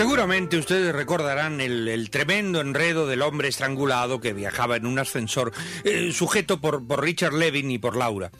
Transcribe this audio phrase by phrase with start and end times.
[0.00, 5.52] Seguramente ustedes recordarán el, el tremendo enredo del hombre estrangulado que viajaba en un ascensor,
[5.84, 8.30] eh, sujeto por, por Richard Levin y por Laura.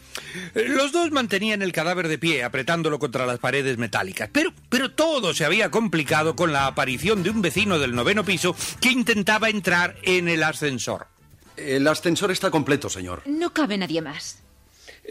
[0.54, 4.30] Eh, los dos mantenían el cadáver de pie, apretándolo contra las paredes metálicas.
[4.32, 8.56] Pero, pero todo se había complicado con la aparición de un vecino del noveno piso
[8.80, 11.08] que intentaba entrar en el ascensor.
[11.58, 13.20] El ascensor está completo, señor.
[13.26, 14.42] No cabe nadie más.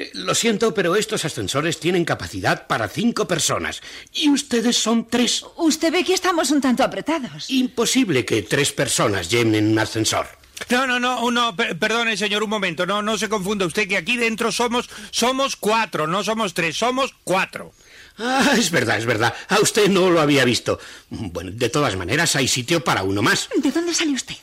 [0.01, 3.81] Eh, Lo siento, pero estos ascensores tienen capacidad para cinco personas.
[4.13, 5.43] Y ustedes son tres.
[5.57, 7.49] Usted ve que estamos un tanto apretados.
[7.49, 10.25] Imposible que tres personas llenen un ascensor.
[10.69, 12.85] No, no, no, no, per- perdone, señor, un momento.
[12.85, 17.13] No, no se confunda usted que aquí dentro somos, somos cuatro, no somos tres, somos
[17.23, 17.71] cuatro.
[18.17, 19.33] Ah, es verdad, es verdad.
[19.47, 20.79] A usted no lo había visto.
[21.09, 23.47] Bueno, de todas maneras, hay sitio para uno más.
[23.55, 24.35] ¿De dónde sale usted?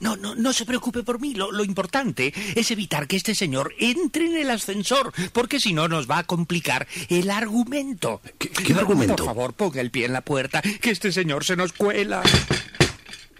[0.00, 1.34] No, no, no se preocupe por mí.
[1.34, 5.88] Lo, lo importante es evitar que este señor entre en el ascensor, porque si no
[5.88, 8.20] nos va a complicar el argumento.
[8.38, 9.16] ¿Qué- qué argumento?
[9.16, 12.22] Por favor, ponga el pie en la puerta, que este señor se nos cuela.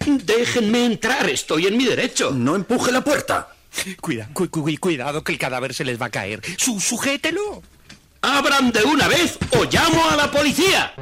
[0.05, 2.31] Déjenme entrar, estoy en mi derecho.
[2.31, 3.49] No empuje la puerta.
[3.99, 6.41] Cuida, cu- cu- cuidado, que el cadáver se les va a caer.
[6.57, 7.61] Su, sujételo.
[8.21, 10.93] ¡Abran de una vez o llamo a la policía!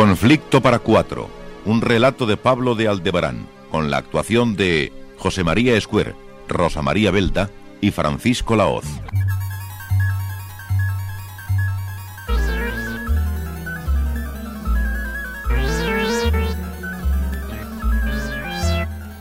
[0.00, 1.28] Conflicto para cuatro.
[1.66, 6.14] Un relato de Pablo de Aldebarán, con la actuación de José María Escuer,
[6.48, 7.50] Rosa María Belda
[7.82, 8.86] y Francisco Laoz.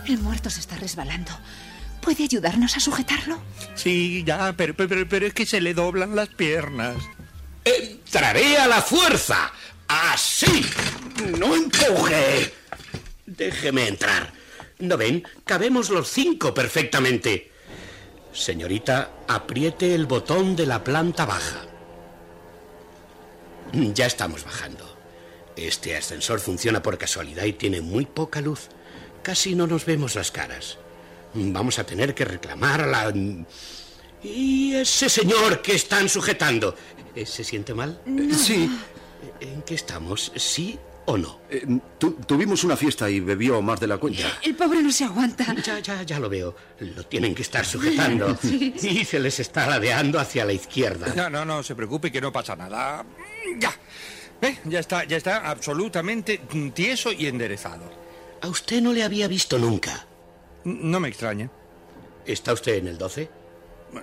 [0.08, 1.34] El muerto se está resbalando.
[2.00, 3.38] ¿Puede ayudarnos a sujetarlo?
[3.76, 6.96] Sí, ya, pero, pero, pero es que se le doblan las piernas.
[7.66, 9.52] ¡Entraré a la fuerza!
[9.90, 10.64] ¡Así!
[11.40, 12.54] ¡No empuje!
[13.26, 14.32] Déjeme entrar.
[14.78, 15.24] ¿No ven?
[15.44, 17.52] Cabemos los cinco perfectamente.
[18.32, 21.66] Señorita, apriete el botón de la planta baja.
[23.74, 24.96] Ya estamos bajando.
[25.56, 28.70] Este ascensor funciona por casualidad y tiene muy poca luz.
[29.24, 30.78] Casi no nos vemos las caras.
[31.34, 33.14] Vamos a tener que reclamar a la...
[34.22, 36.76] ¿Y ese señor que están sujetando?
[37.16, 38.00] ¿Eh, ¿Se siente mal?
[38.38, 38.70] Sí.
[39.40, 40.31] ¿En qué estamos?
[40.35, 41.40] ¿Sí o no?
[41.50, 41.66] eh,
[41.97, 44.40] tu- tuvimos una fiesta y bebió más de la cuenta.
[44.44, 45.53] El pobre no se aguanta.
[45.63, 46.56] Ya, ya, ya lo veo.
[46.80, 48.38] Lo tienen que estar sujetando.
[48.44, 51.13] Y se les está ladeando hacia la izquierda.
[51.16, 53.06] No, no, no se preocupe que no pasa nada.
[53.57, 53.74] Ya.
[54.41, 54.59] ¿Ve?
[54.66, 56.40] Ya está, ya está absolutamente
[56.74, 57.91] tieso y enderezado.
[58.41, 60.06] A usted no le había visto nunca.
[60.63, 61.50] No me extraña.
[62.25, 63.30] ¿Está usted en el 12?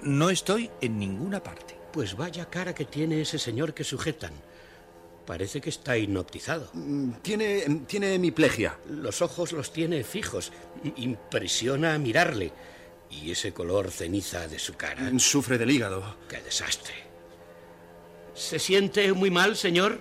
[0.02, 1.74] No estoy en ninguna parte.
[1.92, 4.32] Pues vaya cara que tiene ese señor que sujetan.
[5.26, 6.70] Parece que está hipnotizado.
[6.72, 8.78] Mm, Tiene, tiene hemiplegia.
[8.88, 10.52] Los ojos los tiene fijos.
[10.96, 12.52] Impresiona mirarle.
[13.10, 15.10] Y ese color ceniza de su cara.
[15.18, 16.16] Sufre del hígado.
[16.28, 16.94] ¡Qué desastre!
[18.34, 20.00] ¿Se siente muy mal, señor?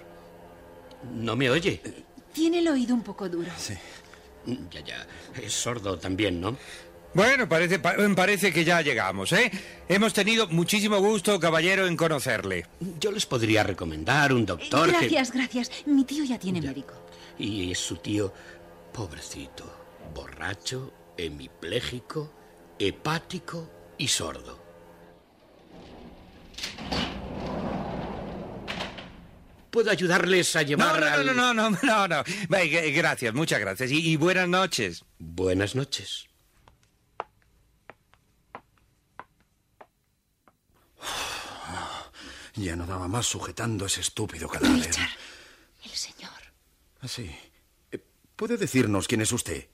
[1.13, 1.81] ¿No me oye?
[2.33, 3.49] Tiene el oído un poco duro.
[4.71, 5.07] Ya, ya.
[5.41, 6.57] Es sordo también, ¿no?
[7.15, 9.49] Bueno, parece, pa- parece que ya llegamos, ¿eh?
[9.87, 12.67] Hemos tenido muchísimo gusto, caballero, en conocerle.
[12.99, 15.71] Yo les podría recomendar un doctor que- Gracias, gracias.
[15.85, 16.93] Mi tío ya tiene médico.
[17.39, 18.33] Y es su tío,
[18.93, 19.63] pobrecito,
[20.13, 22.33] borracho, hemipléjico,
[22.79, 24.61] hepático y sordo.
[29.71, 32.23] ¿Puedo ayudarles a No, llevar no, al- no, no, no, no, no.
[32.57, 33.91] Eh, Gracias, muchas gracias.
[33.91, 35.03] Y, y buenas noches.
[35.19, 36.27] Buenas noches.
[42.55, 44.85] Ya no daba más sujetando ese estúpido cadáver.
[44.85, 45.09] Richard,
[45.83, 46.31] el señor.
[47.01, 47.29] Así.
[47.91, 47.99] Eh,
[48.35, 49.67] ¿Puede decirnos quién es usted?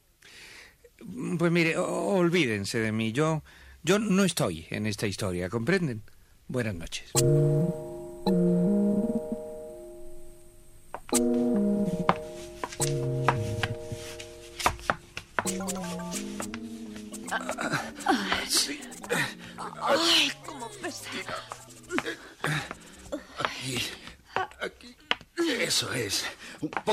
[1.38, 3.12] Pues mire, olvídense de mí.
[3.12, 3.44] Yo,
[3.84, 6.04] yo no estoy en esta historia, ¿comprenden?
[6.48, 7.12] Buenas noches.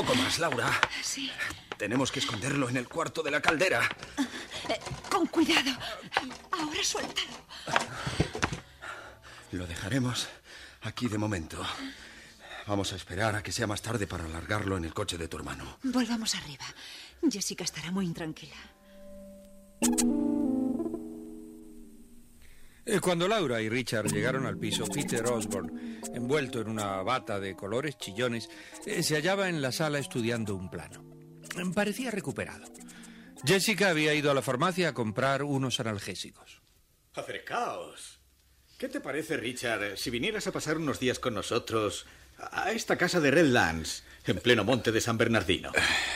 [0.09, 0.71] Poco más, Laura.
[1.03, 1.29] Sí.
[1.77, 3.87] Tenemos que esconderlo en el cuarto de la caldera.
[4.69, 4.79] Eh,
[5.09, 5.71] con cuidado.
[6.51, 7.27] Ahora suéltalo.
[9.51, 10.27] Lo dejaremos
[10.81, 11.61] aquí de momento.
[12.67, 15.37] Vamos a esperar a que sea más tarde para alargarlo en el coche de tu
[15.37, 15.77] hermano.
[15.83, 16.65] Volvamos arriba.
[17.29, 18.57] Jessica estará muy intranquila.
[22.91, 27.55] Eh, Cuando Laura y Richard llegaron al piso, Peter Osborne, envuelto en una bata de
[27.55, 28.49] colores chillones,
[28.85, 31.05] eh, se hallaba en la sala estudiando un plano.
[31.75, 32.65] Parecía recuperado.
[33.45, 36.61] Jessica había ido a la farmacia a comprar unos analgésicos.
[37.13, 38.19] Acercaos.
[38.79, 42.07] ¿Qué te parece, Richard, si vinieras a pasar unos días con nosotros
[42.39, 45.71] a esta casa de Redlands, en pleno monte de San Bernardino?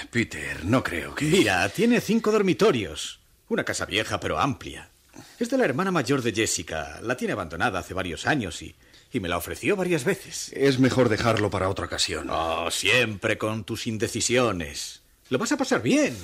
[0.10, 1.25] Peter, no creo que...
[1.25, 3.20] Mira, tiene cinco dormitorios.
[3.50, 4.90] Una casa vieja pero amplia.
[5.39, 7.00] Es de la hermana mayor de Jessica.
[7.01, 8.75] La tiene abandonada hace varios años y,
[9.12, 10.51] y me la ofreció varias veces.
[10.54, 12.30] Es mejor dejarlo para otra ocasión.
[12.30, 15.01] Oh, siempre con tus indecisiones.
[15.30, 16.18] Lo vas a pasar bien.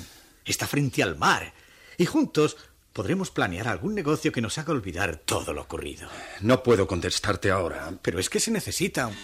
[0.44, 1.52] Está frente al mar.
[1.98, 2.56] Y juntos
[2.92, 6.08] podremos planear algún negocio que nos haga olvidar todo lo ocurrido.
[6.40, 7.92] No puedo contestarte ahora.
[8.02, 9.06] Pero es que se necesita.
[9.06, 9.16] un-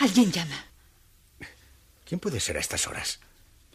[0.00, 0.66] Alguien llama.
[2.04, 3.20] ¿Quién puede ser a estas horas?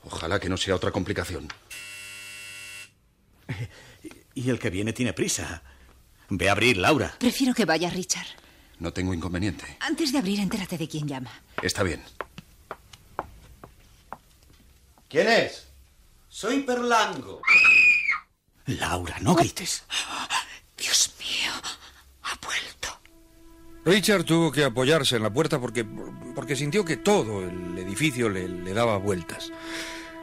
[0.03, 1.47] Ojalá que no sea otra complicación.
[4.37, 5.63] Y el que viene tiene prisa.
[6.29, 7.15] Ve a abrir, Laura.
[7.17, 8.27] Prefiero que vaya Richard.
[8.77, 9.65] No tengo inconveniente.
[9.79, 11.31] Antes de abrir, entérate de quién llama.
[11.63, 12.03] Está bien.
[15.09, 15.67] ¿Quién es?
[16.29, 17.41] Soy Perlango.
[18.67, 19.83] Laura, no grites.
[20.77, 21.51] Dios mío,
[22.21, 22.99] ha vuelto.
[23.85, 25.83] Richard tuvo que apoyarse en la puerta porque,
[26.35, 29.51] porque sintió que todo el edificio le, le daba vueltas.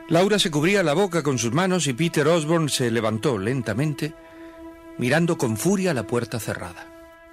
[0.09, 4.13] Laura se cubría la boca con sus manos y Peter Osborne se levantó lentamente,
[4.99, 6.87] mirando con furia la puerta cerrada.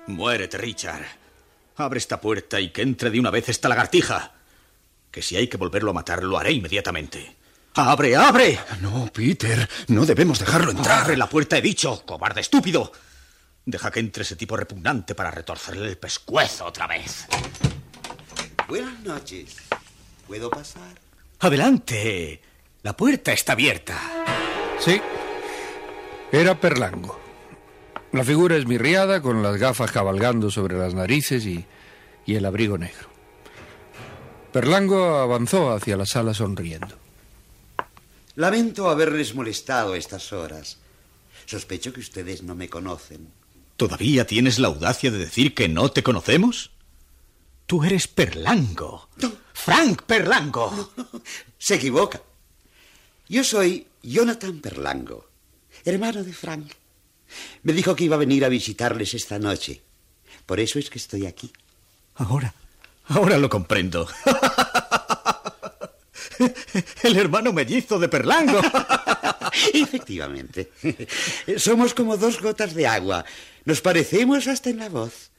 [0.07, 1.06] Muérete, Richard.
[1.75, 4.31] Abre esta puerta y que entre de una vez esta lagartija.
[5.12, 7.35] Que si hay que volverlo a matar, lo haré inmediatamente.
[7.73, 8.59] ¡Abre, abre!
[8.79, 11.01] No, Peter, no debemos dejarlo entrar.
[11.03, 12.06] ¡Abre la puerta, he dicho!
[12.06, 12.91] ¡Cobarde estúpido!
[13.65, 17.27] Deja que entre ese tipo repugnante para retorcerle el pescuezo otra vez.
[18.68, 19.57] Buenas noches.
[20.25, 21.00] ¿Puedo pasar?
[21.39, 22.41] ¡Adelante!
[22.83, 24.00] La puerta está abierta.
[24.80, 25.00] Sí,
[26.31, 27.19] era Perlango.
[28.12, 31.63] La figura esmirriada, con las gafas cabalgando sobre las narices y,
[32.25, 33.10] y el abrigo negro.
[34.51, 36.98] Perlango avanzó hacia la sala sonriendo.
[38.36, 40.80] Lamento haberles molestado a estas horas.
[41.45, 43.30] Sospecho que ustedes no me conocen.
[43.78, 46.72] ¿Todavía tienes la audacia de decir que no te conocemos?
[47.68, 49.10] Tú eres Perlango.
[49.54, 50.92] Frank Perlango.
[51.57, 52.22] Se equivoca.
[53.31, 55.25] Yo soy Jonathan Perlango,
[55.86, 56.69] hermano de Frank.
[57.63, 59.81] Me dijo que iba a venir a visitarles esta noche.
[60.45, 61.50] Por eso es que estoy aquí.
[62.16, 62.54] Ahora,
[63.06, 64.06] ahora lo comprendo.
[67.04, 68.60] El hermano mellizo de Perlango.
[69.74, 70.74] Efectivamente.
[71.56, 73.24] Somos como dos gotas de agua.
[73.63, 75.31] Nos parecemos hasta en la voz.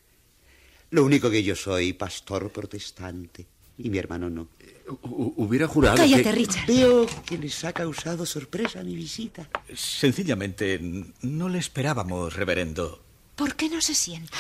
[0.89, 4.49] Lo único que yo soy pastor protestante y mi hermano no.
[4.87, 6.33] Hu- Hubiera jurado Cállate, que...
[6.33, 6.67] Richard.
[6.67, 9.49] Veo que les ha causado sorpresa mi visita.
[9.75, 10.81] Sencillamente,
[11.23, 13.03] no le esperábamos, reverendo.
[13.37, 14.37] ¿Por qué no se sienta?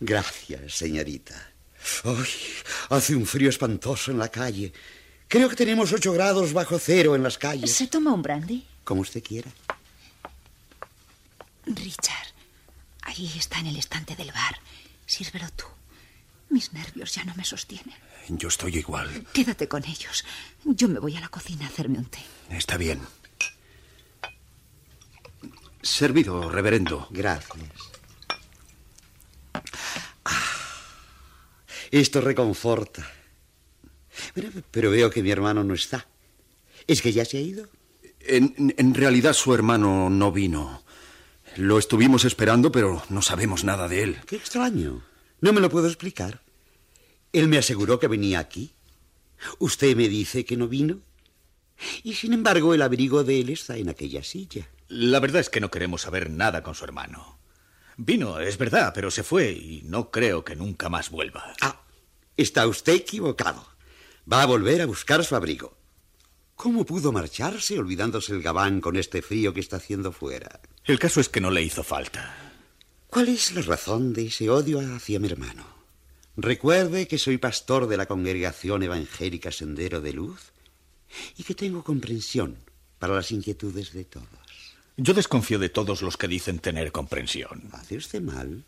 [0.00, 1.50] Gracias, señorita.
[2.04, 2.24] Ay,
[2.90, 4.72] hace un frío espantoso en la calle.
[5.28, 7.72] Creo que tenemos ocho grados bajo cero en las calles.
[7.74, 8.64] ¿Se toma un brandy?
[8.84, 9.50] Como usted quiera.
[11.66, 12.28] Richard,
[13.02, 14.58] ahí está en el estante del bar.
[15.06, 15.64] Sírvelo tú.
[16.50, 17.94] Mis nervios ya no me sostienen.
[18.28, 19.26] Yo estoy igual.
[19.32, 20.24] Quédate con ellos.
[20.64, 22.20] Yo me voy a la cocina a hacerme un té.
[22.50, 23.00] Está bien.
[25.82, 27.08] Servido, reverendo.
[27.10, 27.58] Gracias.
[30.24, 30.42] Ah,
[31.90, 33.06] esto reconforta.
[34.70, 36.06] Pero veo que mi hermano no está.
[36.86, 37.68] ¿Es que ya se ha ido?
[38.20, 40.82] En, en realidad su hermano no vino.
[41.56, 44.20] Lo estuvimos esperando, pero no sabemos nada de él.
[44.26, 45.02] Qué extraño.
[45.40, 46.40] No me lo puedo explicar.
[47.32, 48.72] Él me aseguró que venía aquí.
[49.58, 51.00] Usted me dice que no vino.
[52.02, 54.68] Y sin embargo, el abrigo de él está en aquella silla.
[54.88, 57.38] La verdad es que no queremos saber nada con su hermano.
[57.96, 61.54] Vino, es verdad, pero se fue y no creo que nunca más vuelva.
[61.60, 61.82] Ah,
[62.36, 63.66] está usted equivocado.
[64.30, 65.76] Va a volver a buscar su abrigo.
[66.54, 70.60] ¿Cómo pudo marcharse olvidándose el gabán con este frío que está haciendo fuera?
[70.84, 72.43] El caso es que no le hizo falta.
[73.14, 75.64] ¿Cuál es la razón de ese odio hacia mi hermano?
[76.36, 80.50] Recuerde que soy pastor de la congregación evangélica Sendero de Luz
[81.36, 82.56] y que tengo comprensión
[82.98, 84.26] para las inquietudes de todos.
[84.96, 87.68] Yo desconfío de todos los que dicen tener comprensión.
[87.70, 88.64] ¿Hace usted mal?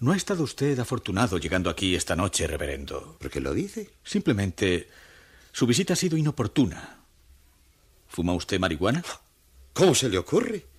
[0.00, 3.18] No ha estado usted afortunado llegando aquí esta noche, reverendo.
[3.20, 3.88] ¿Por qué lo dice?
[4.02, 4.88] Simplemente
[5.52, 7.04] su visita ha sido inoportuna.
[8.08, 9.04] ¿Fuma usted marihuana?
[9.74, 10.69] ¿Cómo se le ocurre?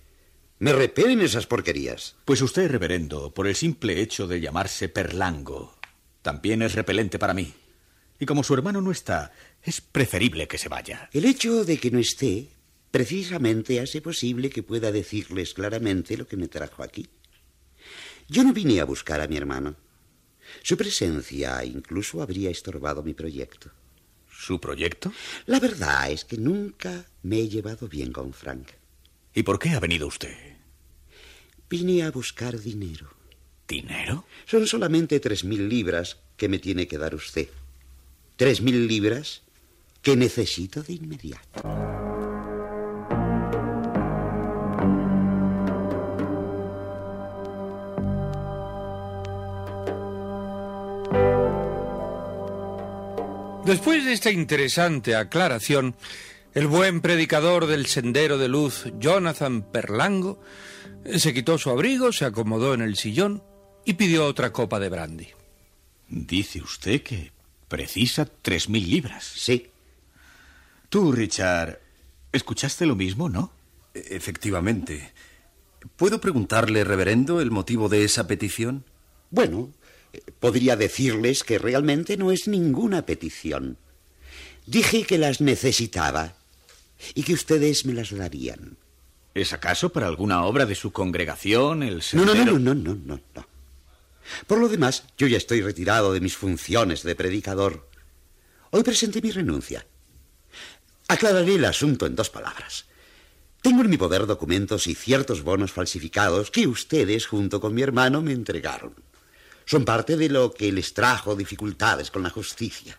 [0.62, 2.14] Me repelen esas porquerías.
[2.24, 5.76] Pues usted, reverendo, por el simple hecho de llamarse Perlango,
[6.22, 7.52] también es repelente para mí.
[8.20, 9.32] Y como su hermano no está,
[9.64, 11.10] es preferible que se vaya.
[11.12, 12.50] El hecho de que no esté
[12.92, 17.08] precisamente hace posible que pueda decirles claramente lo que me trajo aquí.
[18.28, 19.74] Yo no vine a buscar a mi hermano.
[20.62, 23.72] Su presencia incluso habría estorbado mi proyecto.
[24.30, 25.12] ¿Su proyecto?
[25.46, 28.68] La verdad es que nunca me he llevado bien con Frank.
[29.34, 30.51] ¿Y por qué ha venido usted?
[31.72, 33.08] Vine a buscar dinero.
[33.66, 34.26] ¿Dinero?
[34.44, 37.48] Son solamente tres mil libras que me tiene que dar usted.
[38.36, 39.40] Tres mil libras
[40.02, 41.62] que necesito de inmediato.
[53.64, 55.94] Después de esta interesante aclaración,
[56.54, 60.40] el buen predicador del Sendero de Luz, Jonathan Perlango,
[61.16, 63.42] se quitó su abrigo, se acomodó en el sillón
[63.84, 65.28] y pidió otra copa de brandy.
[66.08, 67.32] Dice usted que
[67.68, 69.24] precisa tres mil libras.
[69.24, 69.70] Sí.
[70.90, 71.80] Tú, Richard,
[72.32, 73.52] ¿escuchaste lo mismo, no?
[73.94, 75.12] Efectivamente.
[75.96, 78.84] ¿Puedo preguntarle, reverendo, el motivo de esa petición?
[79.30, 79.72] Bueno,
[80.38, 83.78] podría decirles que realmente no es ninguna petición.
[84.66, 86.36] Dije que las necesitaba
[87.14, 88.76] y que ustedes me las darían.
[89.34, 92.58] ¿Es acaso para alguna obra de su congregación, el No, no, sendero?
[92.58, 93.46] no, no, no, no, no.
[94.46, 97.88] Por lo demás, yo ya estoy retirado de mis funciones de predicador.
[98.70, 99.86] Hoy presenté mi renuncia.
[101.08, 102.86] Aclararé el asunto en dos palabras.
[103.60, 108.22] Tengo en mi poder documentos y ciertos bonos falsificados que ustedes, junto con mi hermano,
[108.22, 108.94] me entregaron.
[109.64, 112.98] Son parte de lo que les trajo dificultades con la justicia.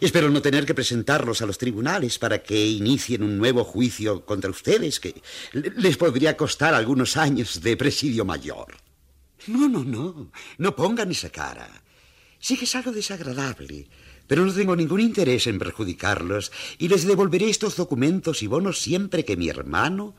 [0.00, 4.50] Espero no tener que presentarlos a los tribunales para que inicien un nuevo juicio contra
[4.50, 5.20] ustedes que
[5.52, 8.76] le- les podría costar algunos años de presidio mayor.
[9.46, 10.30] No, no, no.
[10.58, 11.68] No pongan esa cara.
[12.38, 13.88] Sí que es algo desagradable,
[14.26, 19.24] pero no tengo ningún interés en perjudicarlos y les devolveré estos documentos y bonos siempre
[19.24, 20.14] que mi hermano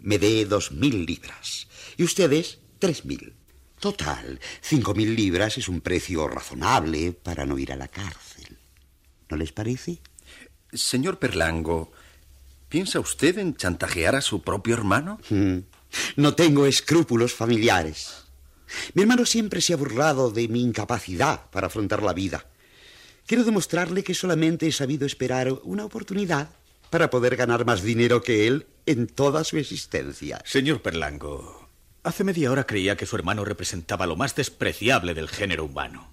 [0.00, 3.34] me dé dos mil libras y ustedes tres mil.
[3.78, 8.58] Total, cinco mil libras es un precio razonable para no ir a la cárcel.
[9.32, 9.98] ¿No les parece?
[10.74, 11.90] Señor Perlango,
[12.68, 15.18] ¿piensa usted en chantajear a su propio hermano?
[15.30, 15.60] Mm.
[16.16, 18.24] No tengo escrúpulos familiares.
[18.92, 22.44] Mi hermano siempre se ha burlado de mi incapacidad para afrontar la vida.
[23.24, 26.50] Quiero demostrarle que solamente he sabido esperar una oportunidad
[26.90, 30.42] para poder ganar más dinero que él en toda su existencia.
[30.44, 31.70] Señor Perlango,
[32.02, 36.12] hace media hora creía que su hermano representaba lo más despreciable del género humano.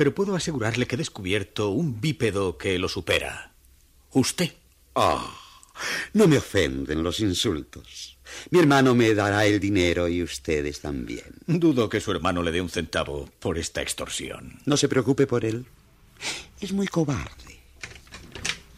[0.00, 3.52] Pero puedo asegurarle que he descubierto un bípedo que lo supera.
[4.12, 4.50] Usted.
[4.94, 5.30] Ah,
[6.14, 8.16] no me ofenden los insultos.
[8.48, 11.34] Mi hermano me dará el dinero y ustedes también.
[11.46, 14.58] Dudo que su hermano le dé un centavo por esta extorsión.
[14.64, 15.66] No se preocupe por él.
[16.62, 17.60] Es muy cobarde.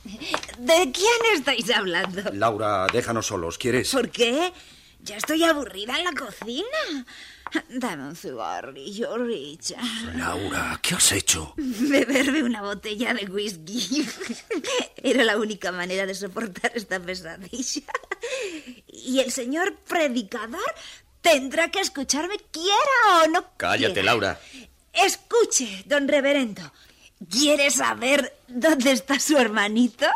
[0.02, 2.32] ¿De quién estáis hablando?
[2.32, 3.92] Laura, déjanos solos, ¿quieres?
[3.92, 4.52] ¿Por qué?
[5.04, 7.04] Ya estoy aburrida en la cocina.
[7.68, 9.82] Dame un cigarrillo, Richard.
[10.16, 11.54] Laura, ¿qué has hecho?
[11.56, 14.06] Beberme una botella de whisky.
[14.96, 17.92] Era la única manera de soportar esta pesadilla.
[18.86, 20.74] Y el señor predicador
[21.20, 23.44] tendrá que escucharme, quiera o no.
[23.56, 24.06] Cállate, quiera.
[24.06, 24.40] Laura.
[24.92, 26.62] Escuche, don reverendo.
[27.28, 30.06] ¿Quiere saber dónde está su hermanito?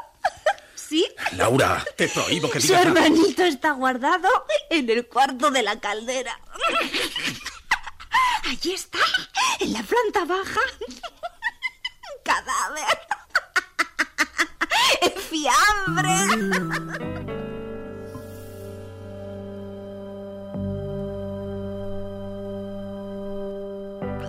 [0.89, 1.07] ¿Sí?
[1.37, 3.07] Laura, Te prohíbo que Su digas nada.
[3.07, 4.29] hermanito está guardado
[4.71, 6.39] en el cuarto de la caldera.
[8.45, 8.99] Allí está,
[9.61, 10.61] en la planta baja.
[12.25, 12.99] Cadáver.
[15.31, 16.11] Fiambre.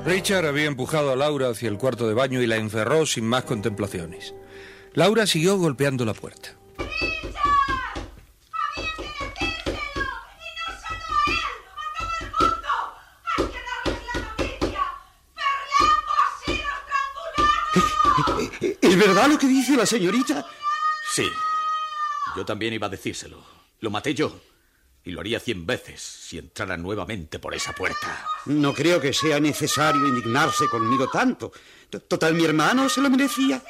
[0.05, 3.43] Richard había empujado a Laura hacia el cuarto de baño y la encerró sin más
[3.43, 4.33] contemplaciones.
[4.97, 6.55] Laura siguió golpeando la puerta.
[18.81, 20.43] ¿Es verdad lo que dice la señorita?
[21.13, 21.29] Sí.
[22.35, 23.43] Yo también iba a decírselo.
[23.81, 24.41] Lo maté yo.
[25.03, 28.25] Y lo haría cien veces si entrara nuevamente por esa puerta.
[28.47, 31.51] No creo que sea necesario indignarse conmigo tanto.
[32.07, 33.61] Total, mi hermano se lo merecía.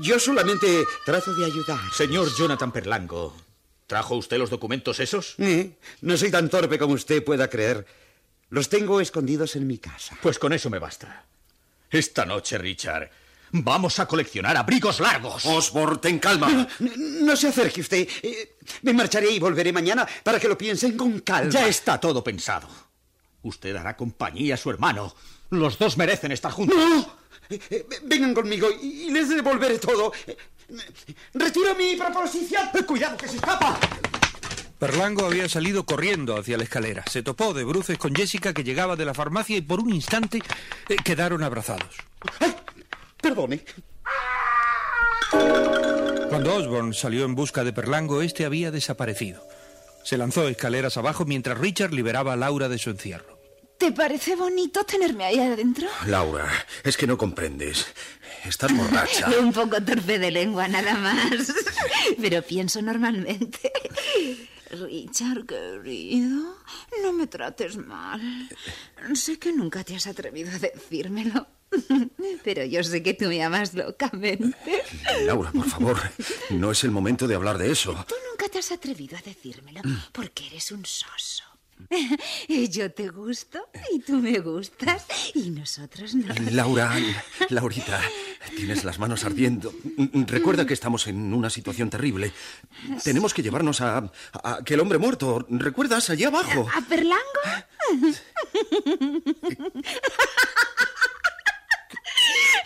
[0.00, 1.78] Yo solamente trato de ayudar.
[1.92, 3.36] Señor Jonathan Perlango,
[3.86, 5.34] ¿trajo usted los documentos esos?
[5.38, 7.86] Eh, No soy tan torpe como usted pueda creer.
[8.50, 10.16] Los tengo escondidos en mi casa.
[10.22, 11.24] Pues con eso me basta.
[11.90, 13.10] Esta noche, Richard,
[13.52, 15.44] vamos a coleccionar abrigos largos.
[15.46, 16.48] Osborne, ten calma.
[16.50, 16.66] No,
[17.26, 18.08] no se acerque usted.
[18.22, 21.50] Eh, Me marcharé y volveré mañana para que lo piensen con calma.
[21.50, 22.68] Ya está todo pensado.
[23.42, 25.14] Usted hará compañía a su hermano.
[25.50, 26.76] Los dos merecen estar juntos.
[26.76, 27.19] ¡No!
[28.04, 30.12] Vengan conmigo y les devolveré todo.
[31.34, 32.68] Retiro mi proposición.
[32.86, 33.78] ¡Cuidado, que se escapa!
[34.78, 37.04] Perlango había salido corriendo hacia la escalera.
[37.06, 40.40] Se topó de bruces con Jessica que llegaba de la farmacia y por un instante
[40.88, 41.96] eh, quedaron abrazados.
[43.20, 43.62] Perdone.
[46.30, 49.46] Cuando Osborne salió en busca de Perlango, este había desaparecido.
[50.02, 53.39] Se lanzó escaleras abajo mientras Richard liberaba a Laura de su encierro.
[53.80, 55.88] ¿Te parece bonito tenerme ahí adentro?
[56.06, 56.46] Laura,
[56.84, 57.86] es que no comprendes.
[58.44, 59.30] Estás borracha.
[59.40, 61.50] Un poco torpe de lengua, nada más.
[62.20, 63.72] Pero pienso normalmente.
[64.70, 66.58] Richard, querido,
[67.02, 68.20] no me trates mal.
[69.14, 71.46] Sé que nunca te has atrevido a decírmelo.
[72.44, 74.82] Pero yo sé que tú me amas locamente.
[75.24, 75.98] Laura, por favor,
[76.50, 77.92] no es el momento de hablar de eso.
[78.06, 79.80] Tú nunca te has atrevido a decírmelo
[80.12, 81.49] porque eres un soso.
[82.70, 86.32] Yo te gusto y tú me gustas y nosotros no.
[86.50, 86.94] Laura,
[87.50, 88.00] Laurita,
[88.56, 89.72] tienes las manos ardiendo.
[90.26, 92.32] Recuerda que estamos en una situación terrible.
[93.02, 93.98] Tenemos que llevarnos a,
[94.32, 95.46] a aquel hombre muerto.
[95.48, 96.10] ¿Recuerdas?
[96.10, 96.68] Allí abajo.
[96.74, 97.20] ¿A Perlango?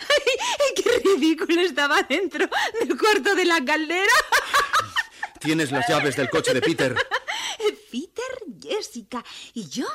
[0.01, 2.47] Ay, ¡Qué ridículo estaba dentro
[2.79, 4.13] del cuarto de la caldera!
[5.39, 6.95] Tienes las llaves del coche de Peter.
[7.91, 8.14] Peter,
[8.67, 9.85] Jessica y yo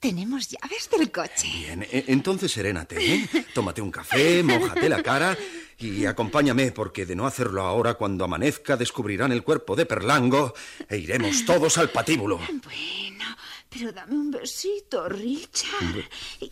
[0.00, 1.48] tenemos llaves del coche.
[1.50, 3.28] Bien, e- entonces serénate, ¿eh?
[3.54, 5.36] Tómate un café, mójate la cara
[5.78, 10.52] y acompáñame, porque de no hacerlo ahora, cuando amanezca, descubrirán el cuerpo de Perlango
[10.88, 12.36] e iremos todos al patíbulo.
[12.38, 13.24] Bueno,
[13.70, 16.04] pero dame un besito, Richard.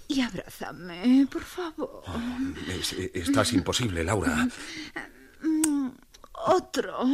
[0.09, 2.03] Y, abrázame, por favor.
[2.69, 4.49] Es- estás imposible, Laura.
[5.43, 5.89] Mm,
[6.47, 7.05] Otro.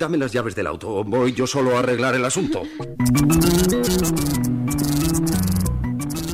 [0.00, 1.04] Dame las llaves del auto.
[1.04, 2.62] Voy yo solo a arreglar el asunto.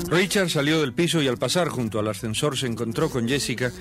[0.09, 3.73] Richard salió del piso y al pasar junto al ascensor se encontró con Jessica,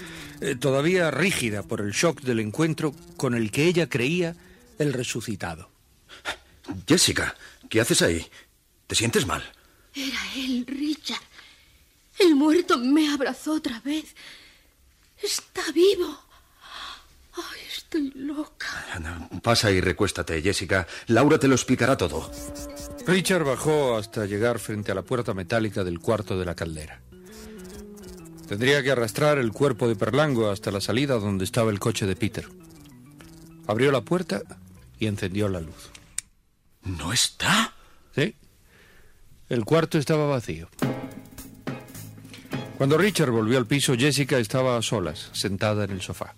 [0.42, 4.36] eh, todavía rígida por el shock del encuentro con el que ella creía
[4.80, 5.70] el resucitado.
[6.88, 7.36] Jessica,
[7.70, 8.26] ¿qué haces ahí?
[8.88, 9.44] ¿Te sientes mal?
[9.94, 11.22] Era él, Richard.
[12.18, 14.16] El muerto me abrazó otra vez.
[15.22, 16.25] Está vivo.
[17.36, 18.86] Ay, estoy loca.
[18.94, 20.88] Anda, Pasa y recuéstate, Jessica.
[21.08, 22.32] Laura te lo explicará todo.
[23.06, 27.02] Richard bajó hasta llegar frente a la puerta metálica del cuarto de la caldera.
[28.48, 32.16] Tendría que arrastrar el cuerpo de Perlango hasta la salida donde estaba el coche de
[32.16, 32.48] Peter.
[33.68, 34.42] Abrió la puerta
[35.00, 35.90] y encendió la luz.
[36.84, 37.74] ¿No está?
[38.16, 38.36] Sí.
[39.50, 40.70] El cuarto estaba vacío.
[42.78, 46.36] Cuando Richard volvió al piso, Jessica estaba a solas, sentada en el sofá.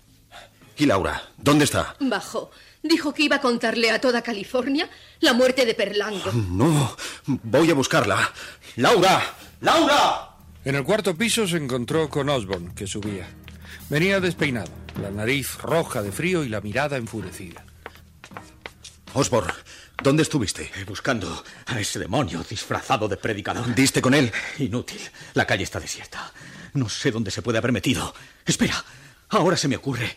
[0.78, 1.30] ¿Y Laura?
[1.38, 1.96] ¿Dónde está?
[2.00, 2.52] Bajó.
[2.84, 6.32] Dijo que iba a contarle a toda California la muerte de Perlango.
[6.32, 8.32] No, voy a buscarla.
[8.76, 9.22] ¡Laura!
[9.62, 10.30] ¡Laura!
[10.64, 13.28] En el cuarto piso se encontró con Osborne, que subía.
[13.90, 17.66] Venía despeinado, la nariz roja de frío y la mirada enfurecida.
[19.14, 19.54] Osborne,
[20.04, 20.64] ¿dónde estuviste?
[20.76, 23.74] Eh, Buscando a ese demonio disfrazado de predicador.
[23.74, 24.32] ¿Diste con él?
[24.60, 25.00] Inútil.
[25.34, 26.32] La calle está desierta.
[26.74, 28.14] No sé dónde se puede haber metido.
[28.46, 28.84] Espera.
[29.30, 30.16] Ahora se me ocurre.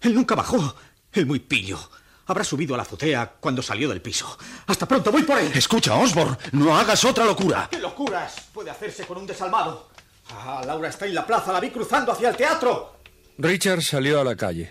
[0.00, 0.74] Él nunca bajó.
[1.12, 1.78] El muy pillo.
[2.26, 4.38] Habrá subido a la azotea cuando salió del piso.
[4.66, 5.50] Hasta pronto, voy por él.
[5.54, 7.68] Escucha, Osborne, no hagas otra locura.
[7.70, 9.88] ¿Qué locuras puede hacerse con un desalmado?
[10.30, 11.52] Ah, Laura está en la plaza.
[11.52, 12.98] La vi cruzando hacia el teatro.
[13.38, 14.70] Richard salió a la calle.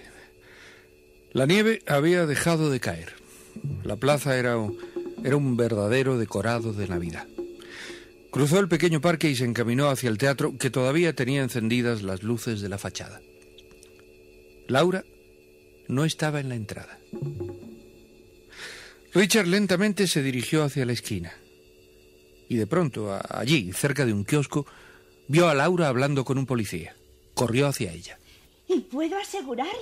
[1.32, 3.16] La nieve había dejado de caer.
[3.84, 4.78] La plaza era un,
[5.24, 7.28] era un verdadero decorado de Navidad.
[8.32, 12.22] Cruzó el pequeño parque y se encaminó hacia el teatro que todavía tenía encendidas las
[12.22, 13.20] luces de la fachada.
[14.68, 15.04] Laura
[15.88, 16.98] no estaba en la entrada.
[19.14, 21.34] Richard lentamente se dirigió hacia la esquina.
[22.50, 24.66] Y de pronto, a- allí, cerca de un kiosco,
[25.28, 26.96] vio a Laura hablando con un policía.
[27.34, 28.20] Corrió hacia ella.
[28.68, 29.74] Y puedo asegurarle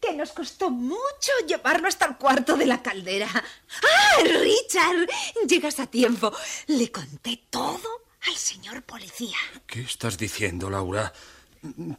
[0.00, 3.28] que nos costó mucho llevarlo hasta el cuarto de la caldera.
[3.34, 5.06] ¡Ah, Richard!
[5.46, 6.32] Llegas a tiempo.
[6.68, 7.88] Le conté todo
[8.28, 9.36] al señor policía.
[9.66, 11.12] ¿Qué estás diciendo, Laura?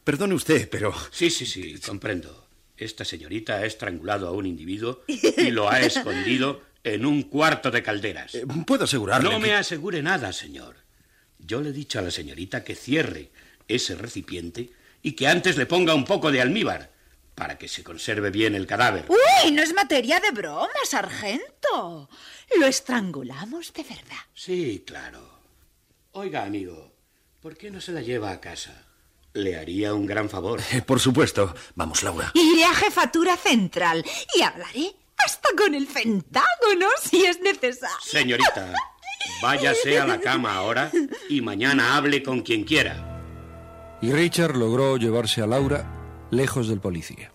[0.04, 0.94] Perdone usted, pero...
[1.12, 2.40] Sí, sí, sí, comprendo.
[2.82, 7.84] Esta señorita ha estrangulado a un individuo y lo ha escondido en un cuarto de
[7.84, 8.34] calderas.
[8.34, 9.30] Eh, puedo asegurarle.
[9.30, 10.78] No que- me asegure nada, señor.
[11.38, 13.30] Yo le he dicho a la señorita que cierre
[13.67, 14.72] ese recipiente
[15.04, 16.89] y que antes le ponga un poco de almíbar
[17.36, 19.06] para que se conserve bien el cadáver.
[19.10, 22.10] Uy, no es materia de broma, sargento.
[22.60, 24.26] Lo estrangulamos de verdad.
[24.34, 25.39] Sí, claro.
[26.13, 26.94] Oiga, amigo,
[27.41, 28.88] ¿por qué no se la lleva a casa?
[29.34, 30.60] Le haría un gran favor.
[30.72, 31.54] Eh, Por supuesto.
[31.76, 32.32] Vamos, Laura.
[32.34, 34.04] Iré a jefatura central
[34.36, 37.96] y hablaré hasta con el Pentágono si es necesario.
[38.04, 38.74] Señorita,
[39.41, 40.91] váyase a la cama ahora
[41.30, 43.08] y mañana hable con quien quiera.
[44.02, 45.86] Y Richard logró llevarse a Laura
[46.32, 47.32] lejos del policía.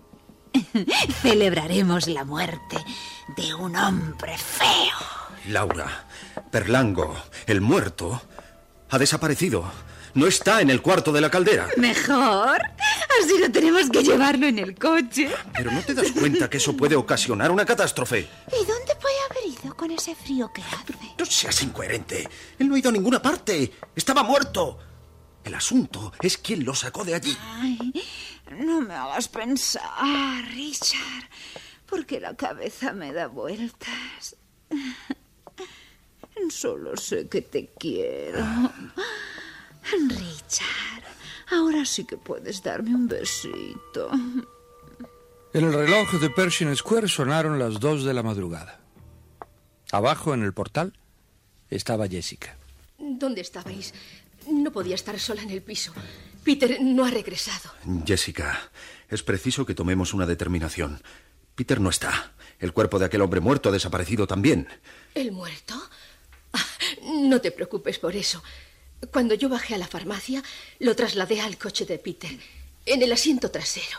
[1.22, 2.76] Celebraremos la muerte
[3.36, 4.96] de un hombre feo.
[5.48, 6.06] Laura,
[6.50, 7.14] Perlango,
[7.46, 8.20] el muerto,
[8.90, 9.70] ha desaparecido.
[10.16, 11.68] No está en el cuarto de la caldera.
[11.76, 12.58] Mejor.
[13.20, 15.28] Así no tenemos que llevarlo en el coche.
[15.54, 18.20] Pero no te das cuenta que eso puede ocasionar una catástrofe.
[18.20, 20.94] ¿Y dónde puede haber ido con ese frío que hace?
[21.18, 22.26] No seas incoherente.
[22.58, 23.74] Él no ha ido a ninguna parte.
[23.94, 24.78] Estaba muerto.
[25.44, 27.36] El asunto es quién lo sacó de allí.
[27.38, 27.78] Ay,
[28.52, 31.28] no me hagas pensar, Richard,
[31.84, 34.34] porque la cabeza me da vueltas.
[36.48, 38.44] Solo sé que te quiero.
[39.92, 41.04] Richard,
[41.50, 44.10] ahora sí que puedes darme un besito.
[45.52, 48.80] En el reloj de Pershing Square sonaron las dos de la madrugada.
[49.92, 50.92] Abajo, en el portal,
[51.70, 52.56] estaba Jessica.
[52.98, 53.94] ¿Dónde estabais?
[54.50, 55.92] No podía estar sola en el piso.
[56.44, 57.70] Peter no ha regresado.
[58.04, 58.70] Jessica,
[59.08, 61.00] es preciso que tomemos una determinación.
[61.54, 62.32] Peter no está.
[62.58, 64.68] El cuerpo de aquel hombre muerto ha desaparecido también.
[65.14, 65.74] ¿El muerto?
[66.52, 66.64] Ah,
[67.02, 68.42] no te preocupes por eso.
[69.12, 70.42] Cuando yo bajé a la farmacia,
[70.78, 72.30] lo trasladé al coche de Peter,
[72.86, 73.98] en el asiento trasero.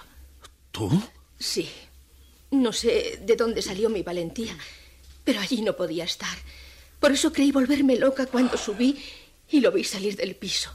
[0.71, 0.89] ¿Tú?
[1.39, 1.69] Sí.
[2.51, 4.57] No sé de dónde salió mi valentía,
[5.23, 6.37] pero allí no podía estar.
[6.99, 8.97] Por eso creí volverme loca cuando subí
[9.51, 10.71] y lo vi salir del piso.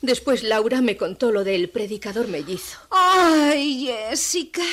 [0.00, 2.78] Después Laura me contó lo del predicador mellizo.
[2.90, 4.64] Ay, Jessica,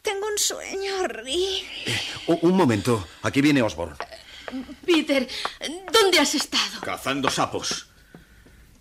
[0.00, 2.00] tengo un sueño horrible.
[2.28, 3.06] U- un momento.
[3.22, 3.96] Aquí viene Osborne.
[4.86, 5.28] Peter,
[5.92, 6.80] ¿dónde has estado?
[6.80, 7.88] Cazando sapos.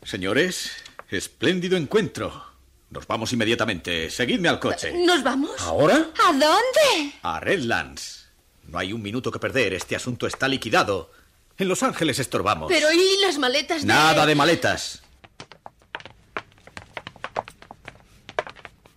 [0.03, 0.71] Señores,
[1.09, 2.45] espléndido encuentro.
[2.89, 4.09] Nos vamos inmediatamente.
[4.09, 4.93] Seguidme al coche.
[5.05, 5.51] ¿Nos vamos?
[5.59, 6.09] ¿Ahora?
[6.25, 7.13] ¿A dónde?
[7.21, 8.29] A Redlands.
[8.63, 9.73] No hay un minuto que perder.
[9.73, 11.11] Este asunto está liquidado.
[11.57, 12.71] En Los Ángeles estorbamos.
[12.71, 13.87] Pero ¿y las maletas de...?
[13.87, 15.01] Nada de maletas.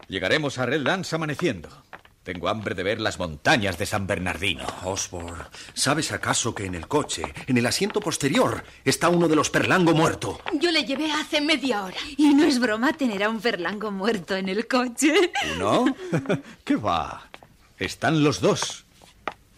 [0.08, 1.81] Llegaremos a Redlands amaneciendo.
[2.22, 4.64] Tengo hambre de ver las montañas de San Bernardino.
[4.84, 5.42] Osborne,
[5.74, 9.92] ¿sabes acaso que en el coche, en el asiento posterior, está uno de los Perlango
[9.92, 10.40] muerto?
[10.60, 11.96] Yo le llevé hace media hora.
[12.16, 15.32] Y no es broma tener a un Ferlango muerto en el coche.
[15.58, 15.84] ¿No?
[16.64, 17.28] ¿Qué va?
[17.76, 18.84] Están los dos.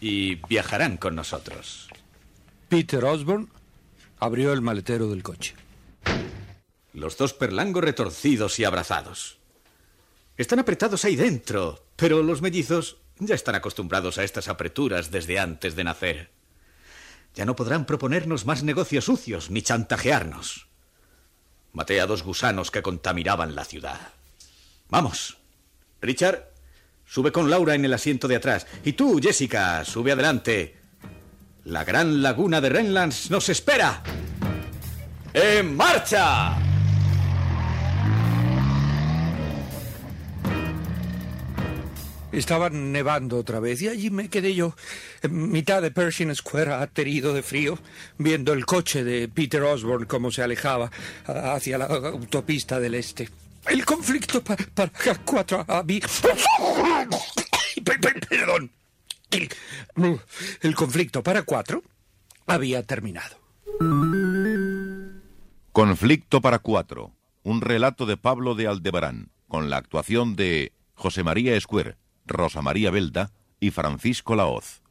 [0.00, 1.90] Y viajarán con nosotros.
[2.70, 3.48] Peter Osborne
[4.18, 5.54] abrió el maletero del coche.
[6.94, 9.36] Los dos perlango retorcidos y abrazados.
[10.36, 15.76] Están apretados ahí dentro, pero los mellizos ya están acostumbrados a estas apreturas desde antes
[15.76, 16.30] de nacer.
[17.34, 20.68] Ya no podrán proponernos más negocios sucios ni chantajearnos.
[21.72, 24.12] Maté a dos gusanos que contaminaban la ciudad.
[24.88, 25.38] Vamos.
[26.00, 26.52] Richard,
[27.04, 28.66] sube con Laura en el asiento de atrás.
[28.84, 30.76] Y tú, Jessica, sube adelante.
[31.64, 34.02] La gran laguna de Renlands nos espera.
[35.32, 36.73] ¡En marcha!
[42.34, 44.74] Estaba nevando otra vez y allí me quedé yo,
[45.22, 47.78] en mitad de Pershing Square, aterido de frío,
[48.18, 50.90] viendo el coche de Peter Osborne como se alejaba
[51.26, 53.28] hacia la autopista del este.
[53.66, 54.90] El conflicto pa- para
[55.24, 55.82] cuatro a
[60.60, 61.82] el conflicto para cuatro
[62.46, 63.36] había terminado.
[65.72, 67.12] Conflicto para cuatro.
[67.42, 72.90] Un relato de Pablo de Aldebarán, con la actuación de José María Escuer, Rosa María
[72.90, 74.82] Belda y Francisco Laoz.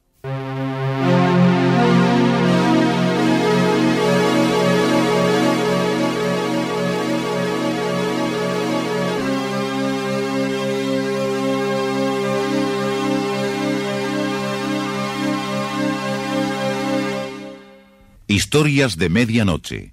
[18.27, 19.92] Historias de medianoche.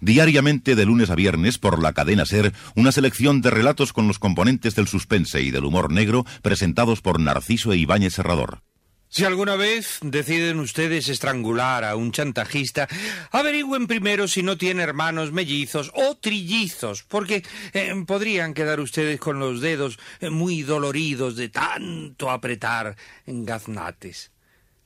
[0.00, 4.18] Diariamente de lunes a viernes por la cadena Ser, una selección de relatos con los
[4.18, 8.62] componentes del suspense y del humor negro presentados por Narciso e Ibáñez Serrador.
[9.10, 12.86] Si alguna vez deciden ustedes estrangular a un chantajista,
[13.30, 19.38] averigüen primero si no tiene hermanos mellizos o trillizos, porque eh, podrían quedar ustedes con
[19.38, 24.30] los dedos eh, muy doloridos de tanto apretar gaznates.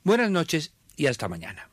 [0.03, 1.72] Buenas noches y hasta mañana.